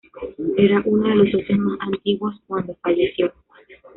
[0.57, 3.35] Era uno de los socios más antiguos cuando falleció.